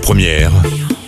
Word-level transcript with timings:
Première, 0.00 0.52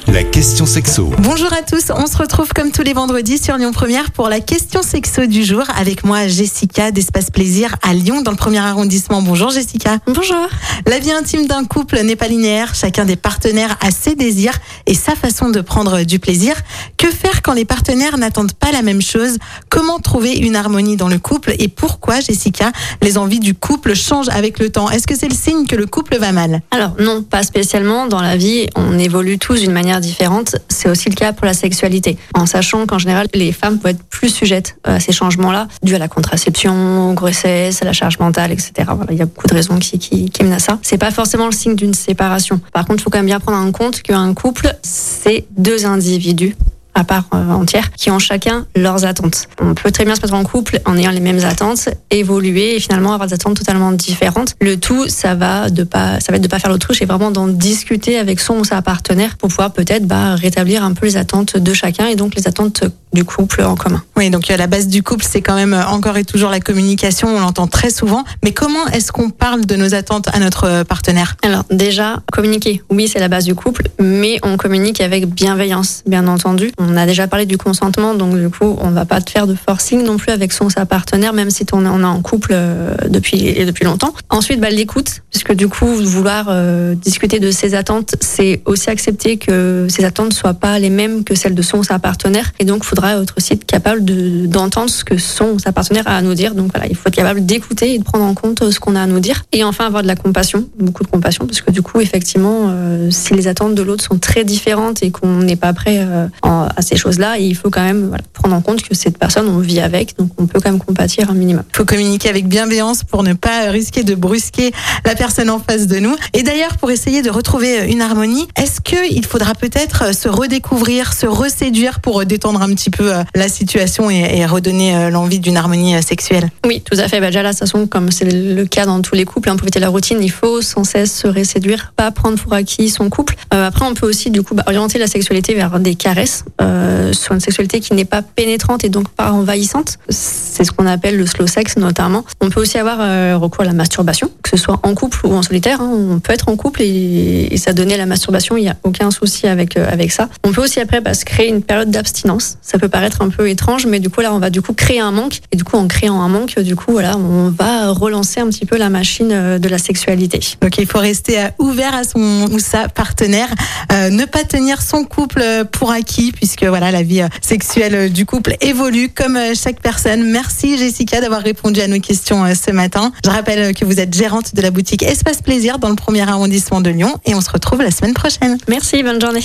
la 0.09 0.23
question 0.23 0.67
sexo. 0.67 1.11
Bonjour 1.19 1.53
à 1.53 1.63
tous, 1.63 1.91
on 1.91 2.07
se 2.07 2.17
retrouve 2.17 2.53
comme 2.53 2.71
tous 2.71 2.83
les 2.83 2.93
vendredis 2.93 3.39
sur 3.39 3.57
Lyon 3.57 3.73
Première 3.73 4.11
pour 4.11 4.29
la 4.29 4.41
question 4.41 4.83
sexo 4.83 5.27
du 5.27 5.45
jour 5.45 5.63
avec 5.77 6.05
moi 6.05 6.29
Jessica 6.29 6.91
d'Espace 6.91 7.31
Plaisir 7.31 7.77
à 7.83 7.95
Lyon 7.95 8.21
dans 8.23 8.31
le 8.31 8.37
premier 8.37 8.59
arrondissement. 8.59 9.23
Bonjour 9.23 9.51
Jessica. 9.51 9.99
Bonjour. 10.07 10.47
La 10.87 10.99
vie 10.99 11.13
intime 11.13 11.47
d'un 11.47 11.65
couple 11.65 12.01
n'est 12.03 12.17
pas 12.17 12.29
linéaire, 12.29 12.75
chacun 12.75 13.05
des 13.05 13.17
partenaires 13.17 13.77
a 13.81 13.91
ses 13.91 14.15
désirs 14.15 14.59
et 14.87 14.95
sa 14.95 15.15
façon 15.15 15.49
de 15.49 15.61
prendre 15.61 16.03
du 16.03 16.19
plaisir. 16.19 16.55
Que 16.99 17.11
faire 17.11 17.43
quand 17.43 17.55
les 17.55 17.65
partenaires 17.65 18.19
n'attendent 18.19 18.53
pas 18.53 18.73
la 18.73 18.83
même 18.83 19.03
chose? 19.03 19.39
Comment 19.71 19.99
trouver 20.01 20.37
une 20.37 20.57
harmonie 20.57 20.97
dans 20.97 21.09
le 21.09 21.19
couple 21.19 21.55
et 21.59 21.69
pourquoi 21.69 22.21
Jessica 22.21 22.73
les 23.03 23.17
envies 23.17 23.41
du 23.41 23.55
couple 23.55 23.95
changent 23.95 24.29
avec 24.31 24.59
le 24.59 24.71
temps? 24.71 24.91
Est-ce 24.91 25.07
que 25.07 25.17
c'est 25.17 25.29
le 25.29 25.35
signe 25.35 25.67
que 25.67 25.77
le 25.77 25.87
couple 25.87 26.19
va 26.19 26.33
mal? 26.33 26.61
Alors 26.71 26.93
non, 26.99 27.23
pas 27.23 27.43
spécialement. 27.43 28.07
Dans 28.07 28.21
la 28.21 28.37
vie, 28.37 28.69
on 28.77 28.99
évolue 28.99 29.39
tous 29.39 29.61
d'une 29.61 29.73
manière 29.73 29.94
différente. 30.01 30.57
C'est 30.69 30.89
aussi 30.89 31.09
le 31.09 31.15
cas 31.15 31.33
pour 31.33 31.47
la 31.47 31.55
sexualité. 31.55 32.17
En 32.35 32.47
sachant 32.47 32.87
qu'en 32.87 32.99
général, 32.99 33.29
les 33.35 33.53
femmes 33.53 33.79
peuvent 33.79 33.93
être 33.93 34.05
plus 34.05 34.29
sujettes 34.29 34.77
à 34.85 35.01
ces 35.01 35.13
changements-là, 35.13 35.69
dû 35.83 35.95
à 35.95 35.99
la 35.99 36.09
contraception, 36.09 37.11
aux 37.11 37.15
grossesses, 37.15 37.83
à 37.83 37.85
la 37.85 37.93
charge 37.93 38.19
mentale, 38.19 38.53
etc. 38.53 38.73
Il 39.11 39.17
y 39.17 39.23
a 39.23 39.27
beaucoup 39.27 39.47
de 39.47 39.55
raisons 39.55 39.79
qui, 39.79 39.99
qui, 39.99 40.31
qui 40.31 40.43
mènent 40.43 40.53
à 40.53 40.59
ça. 40.59 40.79
C'est 40.83 40.99
pas 40.99 41.11
forcément 41.11 41.47
le 41.47 41.53
signe 41.53 41.77
d'une 41.77 41.95
séparation. 41.95 42.61
Par 42.73 42.85
contre, 42.85 43.01
il 43.01 43.03
faut 43.05 43.11
quand 43.11 43.19
même 43.19 43.27
bien 43.27 43.41
prendre 43.41 43.59
en 43.59 43.73
compte 43.73 44.03
qu'un 44.03 44.35
couple, 44.35 44.75
c'est 44.83 45.47
deux 45.57 45.87
individus 45.87 46.57
à 46.95 47.05
part 47.05 47.25
euh, 47.35 47.51
entière, 47.51 47.91
qui 47.93 48.11
ont 48.11 48.19
chacun 48.19 48.67
leurs 48.77 49.05
attentes. 49.05 49.49
On 49.61 49.75
peut 49.75 49.91
très 49.91 50.05
bien 50.05 50.15
se 50.15 50.21
mettre 50.23 50.35
en 50.35 50.45
couple 50.45 50.81
en 50.85 50.97
ayant 50.97 51.11
les 51.11 51.21
mêmes 51.21 51.45
attentes, 51.45 51.89
évoluer 52.11 52.77
et 52.77 52.81
finalement 52.81 53.13
avoir 53.13 53.29
des 53.29 53.35
attentes 53.35 53.57
totalement 53.57 53.93
différentes. 53.93 54.55
Le 54.61 54.77
tout, 54.77 55.09
ça 55.09 55.35
va 55.35 55.71
de 55.71 55.83
pas, 55.83 56.21
ça 56.21 56.33
va 56.33 56.37
être 56.37 56.43
de 56.43 56.49
pas 56.49 56.59
faire 56.59 56.71
l'autruche 56.71 57.03
et 57.03 57.07
vraiment 57.07 57.31
d'en 57.31 57.49
discuter 57.49 58.19
avec 58.19 58.41
son 58.41 58.59
ou 58.59 58.65
sa 58.65 58.81
partenaire 58.83 59.37
pour 59.37 59.49
pouvoir 59.49 59.73
peut-être 59.73 60.07
bah, 60.07 60.35
rétablir 60.35 60.85
un 60.85 60.93
peu 60.93 61.07
les 61.07 61.17
attentes 61.17 61.57
de 61.57 61.73
chacun 61.73 62.07
et 62.07 62.17
donc 62.17 62.35
les 62.35 62.47
attentes 62.47 62.85
du 63.15 63.25
couple 63.25 63.63
en 63.63 63.77
commun. 63.77 64.03
Oui, 64.17 64.29
donc 64.31 64.51
à 64.51 64.57
la 64.57 64.67
base 64.67 64.89
du 64.89 65.03
couple, 65.03 65.25
c'est 65.29 65.41
quand 65.41 65.55
même 65.55 65.75
encore 65.89 66.17
et 66.17 66.25
toujours 66.25 66.51
la 66.51 66.61
communication, 66.61 67.29
on 67.29 67.41
l'entend 67.41 67.67
très 67.67 67.91
souvent. 67.91 68.25
Mais 68.43 68.53
comment 68.53 68.87
est-ce 68.89 69.13
qu'on 69.13 69.31
parle 69.31 69.65
de 69.65 69.77
nos 69.77 69.95
attentes 69.95 70.29
à 70.33 70.39
notre 70.39 70.83
partenaire? 70.83 71.37
Alors 71.43 71.65
déjà, 71.71 72.23
communiquer, 72.33 72.83
oui, 72.91 73.09
c'est 73.09 73.21
la 73.21 73.29
base 73.29 73.45
du 73.45 73.55
couple, 73.55 73.89
mais 74.01 74.39
on 74.43 74.57
communique 74.57 75.01
avec 75.01 75.27
bienveillance, 75.29 76.03
bien 76.07 76.27
entendu. 76.27 76.73
On 76.79 76.97
a 76.97 77.07
déjà 77.07 77.29
parlé 77.29 77.47
du 77.47 77.57
consentement, 77.57 78.15
donc 78.15 78.37
du 78.37 78.49
coup, 78.51 78.77
on 78.81 78.91
va 78.91 79.05
pas 79.05 79.21
te 79.21 79.31
faire 79.31 79.47
de 79.47 79.55
forcing 79.55 80.03
non 80.05 80.17
plus 80.17 80.33
avec 80.33 80.53
son 80.53 80.67
ou 80.67 80.71
sa 80.71 80.87
partenaire, 80.87 81.33
même 81.33 81.51
si 81.51 81.65
on 81.73 81.85
est 81.85 81.89
en 81.89 82.23
couple 82.23 82.51
euh, 82.53 82.95
depuis 83.09 83.55
depuis 83.65 83.85
longtemps. 83.85 84.13
Ensuite, 84.31 84.61
bah, 84.61 84.71
l'écoute, 84.71 85.23
puisque 85.31 85.53
du 85.55 85.69
coup, 85.69 85.87
vouloir 85.87 86.47
euh, 86.49 86.95
discuter 86.95 87.39
de 87.39 87.51
ses 87.51 87.75
attentes, 87.75 88.17
c'est 88.21 88.63
aussi 88.65 88.91
accepter 88.91 89.37
que 89.37 89.87
ses 89.89 90.05
attentes 90.05 90.33
soient 90.33 90.55
pas 90.55 90.79
les 90.79 90.91
mêmes 90.91 91.25
que 91.25 91.35
celles 91.35 91.55
de 91.55 91.63
son 91.63 91.79
ou 91.79 91.85
sa 91.85 91.99
partenaire, 91.99 92.53
et 92.59 92.65
donc, 92.65 92.85
faudra 92.85 93.04
être 93.11 93.35
aussi 93.37 93.55
être 93.55 93.65
capable 93.65 94.05
de, 94.05 94.47
d'entendre 94.47 94.91
ce 94.91 95.05
que 95.05 95.19
son 95.19 95.59
sa 95.59 95.73
partenaire 95.73 96.07
a 96.07 96.17
à 96.17 96.23
nous 96.23 96.35
dire. 96.35 96.55
Donc 96.55 96.71
voilà, 96.73 96.89
il 96.89 96.97
faut 96.97 97.09
être 97.09 97.15
capable 97.15 97.45
d'écouter 97.45 97.95
et 97.95 97.99
de 97.99 98.05
prendre 98.05 98.25
en 98.25 98.35
compte 98.35 98.71
ce 98.71 98.81
qu'on 98.81 98.97
a 98.97 99.03
à 99.03 99.07
nous 99.07 99.21
dire. 99.21 99.45
Et 99.53 99.65
enfin, 99.65 99.87
avoir 99.87 100.03
de 100.03 100.09
la 100.09 100.17
compassion, 100.17 100.69
beaucoup 100.79 101.05
de 101.05 101.09
compassion, 101.09 101.47
parce 101.47 101.61
que 101.61 101.71
du 101.71 101.83
coup, 101.83 102.01
effectivement, 102.01 102.69
euh, 102.69 103.11
si 103.11 103.35
les 103.35 103.49
attentes 103.49 103.75
de 103.75 103.83
l'autre 103.83 104.05
sont 104.05 104.19
très 104.19 104.45
différentes 104.45 105.03
et 105.03 105.11
qu'on 105.11 105.39
n'est 105.39 105.57
pas 105.57 105.73
prêt 105.73 105.99
euh, 106.01 106.27
à 106.43 106.83
ces 106.83 106.97
choses-là, 106.97 107.39
il 107.39 107.57
faut 107.57 107.71
quand 107.71 107.85
même 107.85 108.17
prendre 108.33 108.55
en 108.55 108.61
compte 108.61 108.83
que 108.83 108.95
cette 108.95 109.19
personne, 109.19 109.49
on 109.49 109.59
vit 109.59 109.81
avec, 109.81 110.17
donc 110.19 110.31
on 110.39 110.47
peut 110.47 110.61
quand 110.61 110.71
même 110.71 110.81
compatir 110.81 111.31
un 111.31 111.35
minimum. 111.35 111.65
Il 111.73 111.77
faut 111.77 111.85
communiquer 111.85 112.29
avec 112.29 112.47
bienveillance 112.47 113.05
pour 113.05 113.23
ne 113.23 113.33
pas 113.33 113.71
risquer 113.71 114.05
de 114.05 114.15
brusquer 114.15 114.73
la 115.05 115.15
personne 115.15 115.51
en 115.51 115.59
face 115.59 115.87
de 115.87 115.99
nous. 115.99 116.15
Et 116.33 116.43
d'ailleurs, 116.43 116.77
pour 116.77 116.91
essayer 116.91 117.23
de 117.23 117.31
retrouver 117.31 117.91
une 117.91 118.03
harmonie, 118.03 118.47
est-ce 118.57 118.81
qu'il 118.81 119.25
faudra 119.27 119.55
peut-être 119.55 120.15
se 120.15 120.29
redécouvrir, 120.29 121.13
se 121.13 121.27
reséduire 121.27 122.01
pour 122.01 122.25
détendre 122.25 122.63
un 122.63 122.73
petit 122.75 122.91
peu 122.91 122.94
la 123.35 123.49
situation 123.49 124.11
et, 124.11 124.45
redonner 124.45 125.11
l'envie 125.11 125.41
d'une 125.41 125.57
harmonie 125.57 126.01
sexuelle. 126.03 126.51
Oui, 126.67 126.83
tout 126.85 126.99
à 126.99 127.09
fait. 127.09 127.21
Bah, 127.21 127.27
déjà 127.27 127.43
là, 127.43 127.53
de 127.53 127.55
toute 127.55 127.61
façon, 127.61 127.87
comme 127.87 128.11
c'est 128.11 128.25
le 128.31 128.65
cas 128.67 128.87
dans 128.87 129.01
tous 129.01 129.15
les 129.15 129.25
couples, 129.25 129.49
hein, 129.49 129.57
pour 129.57 129.65
éviter 129.65 129.81
la 129.81 129.89
routine, 129.89 130.19
il 130.21 130.31
faut 130.31 130.61
sans 130.61 130.85
cesse 130.85 131.15
se 131.15 131.27
réséduire, 131.27 131.93
pas 131.97 132.11
prendre 132.11 132.39
pour 132.39 132.53
acquis 132.53 132.89
son 132.89 133.09
couple. 133.09 133.37
Euh, 133.53 133.67
après, 133.67 133.85
on 133.85 133.95
peut 133.95 134.07
aussi 134.07 134.31
du 134.31 134.43
coup 134.43 134.55
bah, 134.55 134.65
orienter 134.67 134.99
la 134.99 135.07
sexualité 135.07 135.55
vers 135.55 135.79
des 135.81 135.95
caresses, 135.95 136.45
euh, 136.61 137.13
sur 137.13 137.35
une 137.35 137.41
sexualité 137.41 137.81
qui 137.81 137.95
n'est 137.95 138.05
pas 138.05 138.23
pénétrante 138.23 138.85
et 138.85 138.89
donc 138.89 139.09
pas 139.09 139.33
envahissante. 139.33 139.99
C'est 140.09 140.65
ce 140.65 140.73
qu'on 140.73 140.87
appelle 140.87 141.17
le 141.17 141.27
slow 141.27 141.47
sex 141.47 141.77
notamment. 141.77 142.25
On 142.41 142.51
peut 142.51 142.61
aussi 142.61 142.79
avoir 142.79 142.99
euh, 143.01 143.37
recours 143.37 143.63
à 143.63 143.67
la 143.67 143.73
masturbation, 143.73 144.31
que 144.43 144.51
ce 144.51 144.57
soit 144.57 144.81
en 144.83 144.95
couple 144.95 145.27
ou 145.27 145.33
en 145.33 145.43
solitaire. 145.43 145.81
Hein. 145.81 145.91
On 145.93 146.19
peut 146.21 146.33
être 146.33 146.49
en 146.49 146.57
couple 146.57 146.83
et, 146.83 147.57
ça 147.57 147.73
donner 147.73 147.97
la 147.97 148.05
masturbation, 148.05 148.59
il 148.59 148.63
n'y 148.63 148.69
a 148.69 148.77
aucun 148.83 149.11
souci 149.11 149.47
avec 149.47 149.79
avec 149.79 150.13
ça. 150.13 150.29
On 150.45 150.53
peut 150.53 150.63
aussi 150.63 150.81
après 150.81 151.01
bah, 151.01 151.15
se 151.15 151.25
créer 151.25 151.49
une 151.49 151.63
période 151.63 151.91
d'abstinence. 151.91 152.59
Ça 152.75 152.81
peut 152.81 152.89
paraître 152.89 153.23
un 153.23 153.29
peu 153.29 153.49
étrange, 153.49 153.87
mais 153.87 154.01
du 154.01 154.11
coup 154.11 154.21
là, 154.21 154.35
on 154.35 154.41
va 154.41 154.51
du 154.51 154.61
coup 154.61 154.73
créer 154.73 154.99
un 154.99 155.13
manque. 155.13 155.39
Et 155.53 155.57
du 155.57 155.63
coup, 155.63 155.77
en 155.77 155.87
créant 155.87 156.21
un 156.21 156.29
manque, 156.29 156.59
du 156.59 156.75
coup, 156.75 156.91
voilà, 156.91 157.17
on 157.17 157.49
va 157.51 157.93
relancer 157.93 158.41
un 158.41 158.49
petit 158.49 158.67
peu 158.67 158.77
la 158.77 158.91
machine 158.91 159.59
de 159.59 159.69
la 159.69 159.79
sexualité. 159.79 160.41
Donc 160.61 160.77
il 160.79 160.85
faut 160.85 160.99
rester 160.99 161.39
ouvert 161.61 161.95
à 161.95 162.03
son 162.03 162.49
ou 162.51 162.59
sa 162.59 162.89
partenaire, 162.89 163.47
euh, 163.93 164.11
ne 164.11 164.25
pas 164.25 164.43
tenir 164.43 164.83
son 164.83 165.05
couple 165.05 165.45
pour 165.71 165.93
acquis, 165.93 166.33
puisque 166.33 166.65
voilà, 166.65 166.91
la 166.91 167.05
vie 167.05 167.23
sexuelle 167.41 168.13
du 168.13 168.27
couple 168.27 168.57
évolue 168.61 169.09
comme 169.09 169.39
chaque 169.55 169.81
personne. 169.81 170.25
Merci 170.25 170.77
Jessica 170.77 171.21
d'avoir 171.21 171.43
répondu 171.43 171.81
à 171.81 171.87
nos 171.87 172.01
questions 172.01 172.45
ce 172.57 172.73
matin. 172.73 173.13
Je 173.25 173.31
rappelle 173.31 173.73
que 173.73 173.85
vous 173.85 174.01
êtes 174.01 174.13
gérante 174.13 174.57
de 174.57 174.63
la 174.63 174.73
boutique 174.73 175.05
Espace 175.05 175.43
Plaisir 175.43 175.79
dans 175.79 175.91
le 175.91 175.95
premier 175.95 176.29
arrondissement 176.29 176.81
de 176.81 176.91
Lyon 176.91 177.15
et 177.25 177.37
on 177.37 177.41
se 177.41 177.51
retrouve 177.51 177.83
la 177.83 177.93
semaine 177.93 178.15
prochaine. 178.15 178.59
Merci, 178.67 179.05
bonne 179.05 179.21
journée. 179.21 179.45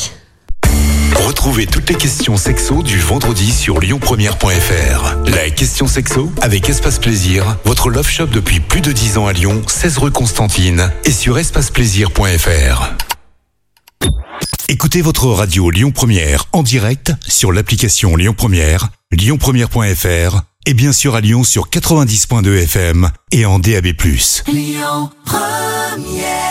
Retrouvez 1.26 1.68
toutes 1.68 1.90
les 1.90 1.96
questions 1.96 2.38
sexo 2.38 2.82
du 2.82 3.00
vendredi 3.00 3.52
sur 3.52 3.80
lyonpremière.fr. 3.80 5.16
La 5.26 5.50
question 5.50 5.88
sexo 5.88 6.32
avec 6.42 6.70
Espace 6.70 7.00
Plaisir, 7.00 7.58
votre 7.66 7.90
love 7.90 8.08
shop 8.08 8.28
depuis 8.28 8.60
plus 8.60 8.82
de 8.82 8.92
10 8.92 9.18
ans 9.18 9.28
à 9.28 9.34
Lyon, 9.34 9.62
16 9.68 9.98
rue 10.00 10.12
Constantine 10.12 10.92
et 11.06 11.12
sur 11.12 11.38
espaceplaisir.fr. 11.38 12.90
Écoutez 14.70 15.02
votre 15.02 15.28
radio 15.28 15.70
Lyon 15.70 15.92
Première 15.92 16.46
en 16.54 16.64
direct 16.64 17.14
sur 17.28 17.52
l'application 17.52 18.16
Lyon 18.16 18.34
Première, 18.38 18.90
lyonpremière.fr 19.12 20.42
et 20.66 20.74
bien 20.74 20.94
sûr 20.94 21.16
à 21.16 21.22
Lyon 21.22 21.44
sur 21.44 21.70
90.2 21.70 22.64
FM 22.64 23.10
et 23.32 23.46
en 23.46 23.60
DAB+. 23.60 23.88
Lyon 24.48 25.10
Première 25.26 26.49